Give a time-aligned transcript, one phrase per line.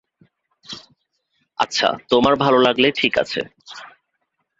[1.59, 3.41] আচ্ছা, তোমার ভালো লাগলে, ঠিক আছে।